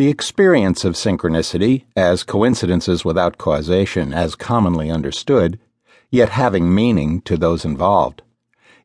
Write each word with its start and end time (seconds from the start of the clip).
The 0.00 0.08
experience 0.08 0.82
of 0.86 0.94
synchronicity, 0.94 1.84
as 1.94 2.22
coincidences 2.22 3.04
without 3.04 3.36
causation, 3.36 4.14
as 4.14 4.34
commonly 4.34 4.90
understood, 4.90 5.58
yet 6.10 6.30
having 6.30 6.74
meaning 6.74 7.20
to 7.26 7.36
those 7.36 7.66
involved, 7.66 8.22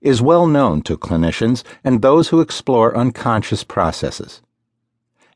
is 0.01 0.21
well 0.21 0.45
known 0.45 0.81
to 0.81 0.97
clinicians 0.97 1.63
and 1.85 2.01
those 2.01 2.27
who 2.27 2.41
explore 2.41 2.97
unconscious 2.97 3.63
processes. 3.63 4.41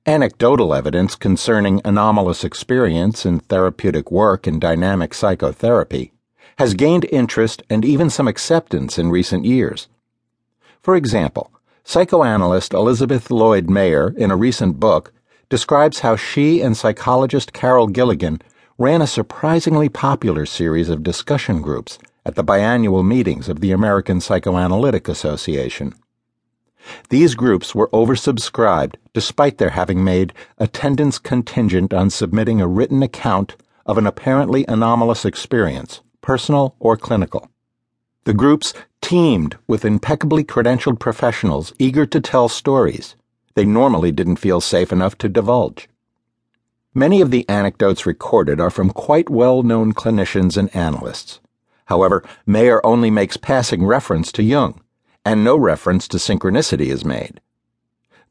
Anecdotal 0.05 0.73
evidence 0.73 1.15
concerning 1.15 1.79
anomalous 1.85 2.43
experience 2.43 3.25
in 3.25 3.39
therapeutic 3.39 4.11
work 4.11 4.45
and 4.47 4.59
dynamic 4.59 5.13
psychotherapy 5.13 6.11
has 6.57 6.73
gained 6.73 7.07
interest 7.09 7.63
and 7.69 7.85
even 7.85 8.09
some 8.09 8.27
acceptance 8.27 8.99
in 8.99 9.11
recent 9.11 9.45
years. 9.45 9.87
For 10.81 10.97
example, 10.97 11.53
psychoanalyst 11.85 12.73
Elizabeth 12.73 13.31
Lloyd 13.31 13.69
Mayer, 13.69 14.13
in 14.17 14.29
a 14.29 14.35
recent 14.35 14.77
book, 14.77 15.13
describes 15.49 15.99
how 15.99 16.15
she 16.15 16.61
and 16.61 16.77
psychologist 16.77 17.53
Carol 17.53 17.87
Gilligan 17.87 18.41
ran 18.77 19.01
a 19.01 19.07
surprisingly 19.07 19.89
popular 19.89 20.45
series 20.45 20.89
of 20.89 21.03
discussion 21.03 21.61
groups 21.61 21.97
at 22.25 22.35
the 22.35 22.43
biannual 22.43 23.05
meetings 23.05 23.49
of 23.49 23.59
the 23.59 23.71
American 23.71 24.21
Psychoanalytic 24.21 25.07
Association. 25.07 25.93
These 27.09 27.35
groups 27.35 27.73
were 27.73 27.89
oversubscribed 27.89 28.95
despite 29.13 29.57
their 29.57 29.71
having 29.71 30.03
made 30.03 30.33
attendance 30.59 31.17
contingent 31.17 31.93
on 31.93 32.09
submitting 32.09 32.61
a 32.61 32.67
written 32.67 33.03
account 33.03 33.55
of 33.85 33.97
an 33.97 34.07
apparently 34.07 34.65
anomalous 34.67 35.25
experience, 35.25 36.01
personal 36.21 36.75
or 36.79 36.95
clinical. 36.95 37.49
The 38.25 38.33
groups 38.33 38.73
teemed 39.01 39.57
with 39.67 39.83
impeccably 39.83 40.43
credentialed 40.43 40.99
professionals 40.99 41.73
eager 41.79 42.05
to 42.05 42.21
tell 42.21 42.47
stories 42.47 43.15
they 43.55 43.65
normally 43.65 44.11
didn't 44.11 44.37
feel 44.37 44.61
safe 44.61 44.91
enough 44.91 45.17
to 45.17 45.29
divulge. 45.29 45.87
Many 46.93 47.21
of 47.21 47.31
the 47.31 47.47
anecdotes 47.47 48.05
recorded 48.05 48.59
are 48.59 48.69
from 48.69 48.89
quite 48.89 49.29
well 49.29 49.63
known 49.63 49.93
clinicians 49.93 50.57
and 50.57 50.75
analysts. 50.75 51.39
However, 51.85 52.23
Mayer 52.45 52.85
only 52.85 53.09
makes 53.09 53.37
passing 53.37 53.85
reference 53.85 54.31
to 54.33 54.43
Jung, 54.43 54.81
and 55.23 55.43
no 55.43 55.55
reference 55.55 56.07
to 56.09 56.17
synchronicity 56.17 56.87
is 56.87 57.05
made. 57.05 57.41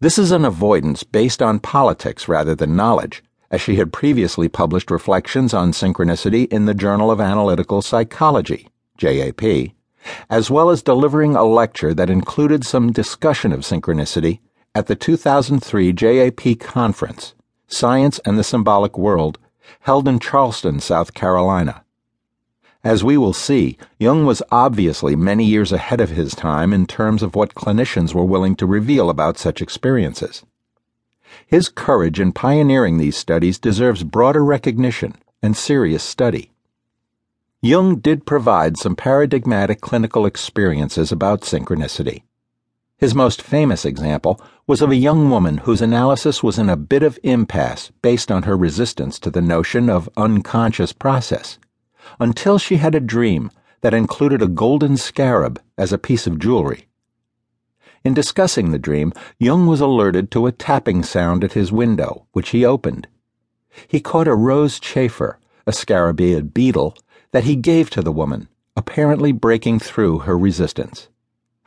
This 0.00 0.19
is 0.19 0.30
an 0.30 0.44
avoidance 0.44 1.02
based 1.02 1.42
on 1.42 1.58
politics 1.58 2.28
rather 2.28 2.55
than 2.55 2.77
knowledge, 2.77 3.22
as 3.50 3.60
she 3.60 3.77
had 3.77 3.92
previously 3.92 4.48
published 4.48 4.91
reflections 4.91 5.55
on 5.55 5.72
synchronicity 5.72 6.47
in 6.53 6.66
the 6.66 6.75
Journal 6.75 7.10
of 7.10 7.20
Analytical 7.20 7.82
Psychology, 7.82 8.69
JAP, 8.97 9.42
as 10.30 10.50
well 10.50 10.70
as 10.70 10.82
delivering 10.82 11.34
a 11.34 11.44
lecture 11.44 11.94
that 11.94 12.10
included 12.10 12.64
some 12.64 12.92
discussion 12.92 13.53
of 13.53 13.60
synchronicity 13.60 14.41
at 14.74 14.86
the 14.86 14.94
2003 14.94 15.92
JAP 15.92 16.58
conference, 16.61 17.34
Science 17.66 18.19
and 18.24 18.38
the 18.38 18.44
Symbolic 18.44 18.97
World, 18.97 19.38
held 19.80 20.08
in 20.08 20.19
Charleston, 20.19 20.80
South 20.80 21.14
Carolina. 21.14 21.84
As 22.84 23.02
we 23.02 23.19
will 23.19 23.33
see, 23.33 23.77
Jung 23.98 24.25
was 24.25 24.42
obviously 24.52 25.16
many 25.16 25.44
years 25.44 25.72
ahead 25.72 26.00
of 26.00 26.10
his 26.10 26.34
time 26.34 26.72
in 26.72 26.86
terms 26.86 27.22
of 27.22 27.34
what 27.34 27.55
clinicians 27.55 28.14
were 28.14 28.25
willing 28.25 28.55
to 28.56 28.66
reveal 28.66 29.10
about 29.10 29.36
such 29.36 29.60
experiences. 29.60 30.44
His 31.47 31.69
courage 31.69 32.20
in 32.20 32.32
pioneering 32.32 32.98
these 32.98 33.16
studies 33.16 33.58
deserves 33.58 34.05
broader 34.05 34.44
recognition 34.44 35.14
and 35.42 35.56
serious 35.56 36.03
study. 36.03 36.53
Jung 37.60 37.97
did 37.97 38.25
provide 38.25 38.77
some 38.77 38.94
paradigmatic 38.94 39.80
clinical 39.80 40.25
experiences 40.25 41.10
about 41.10 41.41
synchronicity. 41.41 42.22
His 42.98 43.14
most 43.14 43.41
famous 43.41 43.84
example 43.84 44.41
was 44.66 44.82
of 44.82 44.91
a 44.91 44.96
young 44.96 45.30
woman 45.30 45.58
whose 45.58 45.80
analysis 45.80 46.42
was 46.42 46.58
in 46.58 46.68
a 46.68 46.77
bit 46.77 47.04
of 47.04 47.16
impasse 47.22 47.92
based 48.02 48.32
on 48.32 48.42
her 48.42 48.56
resistance 48.56 49.20
to 49.20 49.30
the 49.30 49.41
notion 49.41 49.88
of 49.88 50.08
unconscious 50.16 50.92
process, 50.92 51.58
until 52.19 52.58
she 52.58 52.78
had 52.78 52.96
a 52.96 53.00
dream 53.00 53.52
that 53.82 53.94
included 53.94 54.42
a 54.42 54.48
golden 54.48 54.97
scarab 54.97 55.62
as 55.76 55.92
a 55.92 55.98
piece 55.98 56.26
of 56.26 56.41
jewelry. 56.41 56.88
In 58.03 58.14
discussing 58.14 58.72
the 58.72 58.81
dream, 58.81 59.12
Jung 59.38 59.69
was 59.69 59.81
alerted 59.81 60.32
to 60.32 60.47
a 60.47 60.53
tapping 60.53 61.04
sound 61.04 61.44
at 61.44 61.53
his 61.53 61.70
window, 61.70 62.26
which 62.32 62.50
he 62.50 62.64
opened. 62.64 63.06
He 63.87 64.00
caught 64.00 64.26
a 64.26 64.34
rose 64.34 64.81
chafer, 64.81 65.38
a 65.69 65.70
scarabaeid 65.70 66.53
beetle, 66.53 66.97
that 67.31 67.44
he 67.44 67.54
gave 67.54 67.91
to 67.91 68.03
the 68.03 68.10
woman, 68.10 68.48
apparently 68.76 69.31
breaking 69.31 69.78
through 69.78 70.20
her 70.20 70.37
resistance. 70.37 71.08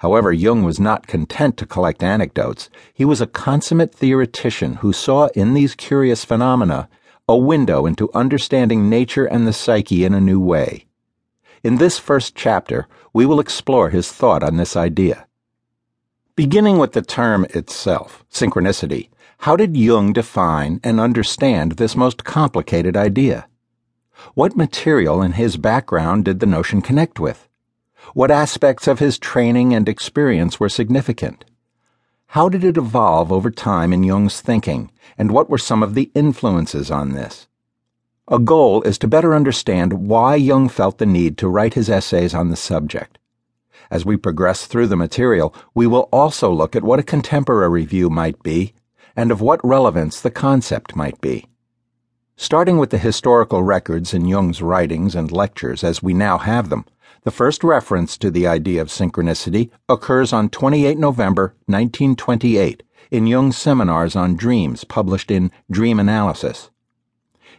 However, 0.01 0.33
Jung 0.33 0.63
was 0.63 0.79
not 0.79 1.05
content 1.05 1.57
to 1.57 1.67
collect 1.67 2.01
anecdotes. 2.01 2.71
He 2.91 3.05
was 3.05 3.21
a 3.21 3.27
consummate 3.27 3.93
theoretician 3.93 4.77
who 4.77 4.93
saw 4.93 5.27
in 5.35 5.53
these 5.53 5.75
curious 5.75 6.25
phenomena 6.25 6.89
a 7.29 7.37
window 7.37 7.85
into 7.85 8.09
understanding 8.15 8.89
nature 8.89 9.25
and 9.25 9.45
the 9.45 9.53
psyche 9.53 10.03
in 10.03 10.15
a 10.15 10.19
new 10.19 10.39
way. 10.39 10.87
In 11.63 11.77
this 11.77 11.99
first 11.99 12.33
chapter, 12.35 12.87
we 13.13 13.27
will 13.27 13.39
explore 13.39 13.91
his 13.91 14.11
thought 14.11 14.41
on 14.41 14.57
this 14.57 14.75
idea. 14.75 15.27
Beginning 16.35 16.79
with 16.79 16.93
the 16.93 17.03
term 17.03 17.45
itself, 17.51 18.25
synchronicity, 18.31 19.09
how 19.37 19.55
did 19.55 19.77
Jung 19.77 20.13
define 20.13 20.79
and 20.83 20.99
understand 20.99 21.73
this 21.73 21.95
most 21.95 22.23
complicated 22.23 22.97
idea? 22.97 23.47
What 24.33 24.57
material 24.57 25.21
in 25.21 25.33
his 25.33 25.57
background 25.57 26.25
did 26.25 26.39
the 26.39 26.47
notion 26.47 26.81
connect 26.81 27.19
with? 27.19 27.47
What 28.13 28.31
aspects 28.31 28.87
of 28.87 28.99
his 28.99 29.17
training 29.17 29.73
and 29.73 29.87
experience 29.87 30.59
were 30.59 30.69
significant? 30.69 31.45
How 32.27 32.49
did 32.49 32.63
it 32.63 32.77
evolve 32.77 33.31
over 33.31 33.51
time 33.51 33.91
in 33.93 34.03
Jung's 34.03 34.41
thinking, 34.41 34.91
and 35.17 35.31
what 35.31 35.49
were 35.49 35.57
some 35.57 35.83
of 35.83 35.95
the 35.95 36.11
influences 36.15 36.89
on 36.89 37.11
this? 37.11 37.47
A 38.27 38.39
goal 38.39 38.81
is 38.83 38.97
to 38.99 39.07
better 39.07 39.35
understand 39.35 40.07
why 40.07 40.35
Jung 40.35 40.69
felt 40.69 40.97
the 40.97 41.05
need 41.05 41.37
to 41.39 41.49
write 41.49 41.73
his 41.73 41.89
essays 41.89 42.33
on 42.33 42.49
the 42.49 42.55
subject. 42.55 43.17
As 43.89 44.05
we 44.05 44.15
progress 44.15 44.65
through 44.65 44.87
the 44.87 44.95
material, 44.95 45.53
we 45.73 45.87
will 45.87 46.07
also 46.13 46.49
look 46.49 46.75
at 46.75 46.83
what 46.83 46.99
a 46.99 47.03
contemporary 47.03 47.83
view 47.83 48.09
might 48.09 48.41
be 48.41 48.73
and 49.15 49.31
of 49.31 49.41
what 49.41 49.59
relevance 49.65 50.21
the 50.21 50.31
concept 50.31 50.95
might 50.95 51.19
be. 51.19 51.47
Starting 52.37 52.77
with 52.77 52.89
the 52.89 52.97
historical 52.97 53.63
records 53.63 54.13
in 54.13 54.25
Jung's 54.25 54.61
writings 54.61 55.13
and 55.13 55.31
lectures 55.31 55.83
as 55.83 56.01
we 56.01 56.13
now 56.13 56.37
have 56.37 56.69
them, 56.69 56.85
the 57.23 57.31
first 57.31 57.63
reference 57.63 58.17
to 58.17 58.31
the 58.31 58.47
idea 58.47 58.81
of 58.81 58.87
synchronicity 58.87 59.69
occurs 59.87 60.33
on 60.33 60.49
28 60.49 60.97
November 60.97 61.55
1928 61.67 62.81
in 63.11 63.27
Jung's 63.27 63.57
seminars 63.57 64.15
on 64.15 64.35
dreams 64.35 64.83
published 64.83 65.29
in 65.29 65.51
Dream 65.69 65.99
Analysis. 65.99 66.71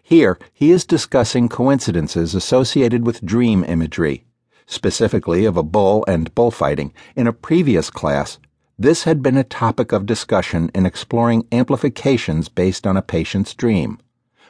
Here, 0.03 0.39
he 0.53 0.73
is 0.73 0.85
discussing 0.85 1.49
coincidences 1.49 2.35
associated 2.35 3.07
with 3.07 3.25
dream 3.25 3.63
imagery, 3.63 4.25
specifically 4.67 5.45
of 5.45 5.57
a 5.57 5.63
bull 5.63 6.05
and 6.09 6.35
bullfighting. 6.35 6.93
In 7.15 7.29
a 7.29 7.33
previous 7.33 7.89
class, 7.89 8.39
this 8.77 9.05
had 9.05 9.23
been 9.23 9.37
a 9.37 9.45
topic 9.45 9.93
of 9.93 10.07
discussion 10.07 10.71
in 10.75 10.87
exploring 10.87 11.47
amplifications 11.53 12.49
based 12.49 12.85
on 12.85 12.97
a 12.97 13.03
patient's 13.03 13.55
dream, 13.55 13.99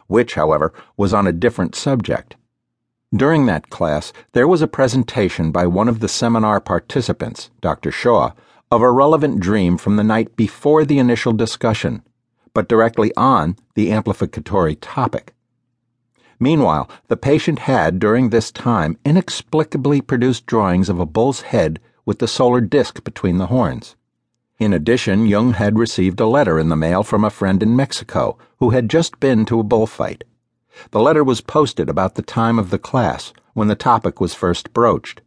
which, 0.06 0.34
however, 0.34 0.72
was 0.96 1.12
on 1.12 1.26
a 1.26 1.32
different 1.32 1.74
subject. 1.74 2.36
During 3.14 3.44
that 3.44 3.68
class, 3.68 4.10
there 4.32 4.48
was 4.48 4.62
a 4.62 4.66
presentation 4.66 5.52
by 5.52 5.66
one 5.66 5.86
of 5.86 6.00
the 6.00 6.08
seminar 6.08 6.60
participants, 6.60 7.50
Dr. 7.60 7.92
Shaw, 7.92 8.32
of 8.70 8.80
a 8.80 8.90
relevant 8.90 9.38
dream 9.38 9.76
from 9.76 9.96
the 9.96 10.04
night 10.04 10.34
before 10.34 10.86
the 10.86 10.98
initial 10.98 11.34
discussion, 11.34 12.02
but 12.54 12.68
directly 12.68 13.12
on 13.14 13.56
the 13.74 13.90
amplificatory 13.90 14.76
topic. 14.76 15.34
Meanwhile, 16.40 16.88
the 17.08 17.18
patient 17.18 17.60
had, 17.60 17.98
during 17.98 18.30
this 18.30 18.50
time, 18.50 18.96
inexplicably 19.04 20.00
produced 20.00 20.46
drawings 20.46 20.88
of 20.88 20.98
a 20.98 21.06
bull's 21.06 21.42
head 21.42 21.80
with 22.06 22.18
the 22.18 22.26
solar 22.26 22.62
disk 22.62 23.04
between 23.04 23.36
the 23.36 23.48
horns. 23.48 23.94
In 24.58 24.72
addition, 24.72 25.26
Jung 25.26 25.52
had 25.52 25.78
received 25.78 26.18
a 26.18 26.26
letter 26.26 26.58
in 26.58 26.70
the 26.70 26.76
mail 26.76 27.02
from 27.02 27.24
a 27.24 27.30
friend 27.30 27.62
in 27.62 27.76
Mexico 27.76 28.38
who 28.58 28.70
had 28.70 28.88
just 28.88 29.20
been 29.20 29.44
to 29.44 29.60
a 29.60 29.64
bullfight. 29.64 30.24
The 30.90 31.00
letter 31.00 31.24
was 31.24 31.40
posted 31.40 31.88
about 31.88 32.14
the 32.14 32.22
time 32.22 32.58
of 32.58 32.70
the 32.70 32.78
class, 32.78 33.32
when 33.54 33.68
the 33.68 33.74
topic 33.74 34.20
was 34.20 34.34
first 34.34 34.72
broached. 34.72 35.20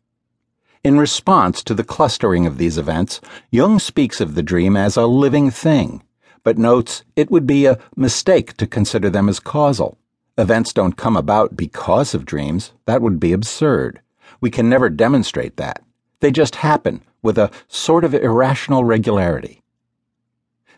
In 0.84 1.00
response 1.00 1.64
to 1.64 1.74
the 1.74 1.84
clustering 1.84 2.46
of 2.46 2.58
these 2.58 2.78
events, 2.78 3.20
Jung 3.50 3.80
speaks 3.80 4.22
of 4.22 4.36
the 4.36 4.44
dream 4.44 4.78
as 4.78 4.96
a 4.96 5.08
living 5.08 5.50
thing, 5.50 6.04
but 6.44 6.58
notes 6.58 7.04
it 7.16 7.32
would 7.32 7.48
be 7.48 7.66
a 7.66 7.80
mistake 7.96 8.56
to 8.58 8.68
consider 8.68 9.10
them 9.10 9.28
as 9.28 9.40
causal. 9.40 9.98
Events 10.38 10.74
don't 10.74 10.98
come 10.98 11.18
about 11.18 11.56
because 11.56 12.14
of 12.14 12.26
dreams. 12.26 12.74
That 12.86 13.02
would 13.02 13.20
be 13.20 13.34
absurd. 13.34 14.02
We 14.42 14.52
can 14.52 14.70
never 14.70 14.90
demonstrate 14.90 15.58
that. 15.58 15.82
They 16.20 16.30
just 16.30 16.58
happen 16.58 17.04
with 17.22 17.38
a 17.38 17.52
sort 17.68 18.04
of 18.04 18.14
irrational 18.14 18.84
regularity. 18.84 19.64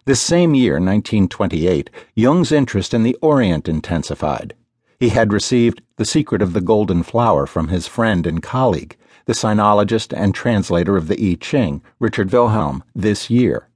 This 0.08 0.22
same 0.22 0.56
year, 0.56 0.76
1928, 0.76 1.90
Jung's 2.16 2.54
interest 2.54 2.94
in 2.94 3.04
the 3.04 3.18
Orient 3.22 3.68
intensified. 3.68 4.54
He 5.02 5.10
had 5.10 5.34
received 5.34 5.82
The 5.98 6.06
Secret 6.06 6.42
of 6.42 6.54
the 6.54 6.62
Golden 6.62 7.04
Flower 7.04 7.46
from 7.46 7.68
his 7.68 7.88
friend 7.88 8.26
and 8.26 8.42
colleague, 8.42 8.96
the 9.26 9.34
sinologist 9.34 10.18
and 10.18 10.34
translator 10.34 10.96
of 10.96 11.10
the 11.10 11.32
I 11.32 11.36
Ching, 11.42 11.82
Richard 12.00 12.32
Wilhelm, 12.32 12.86
this 12.96 13.30
year. 13.30 13.68